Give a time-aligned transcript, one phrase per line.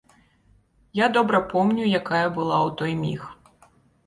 [1.05, 3.21] Я добра помню, якая была ў той міг.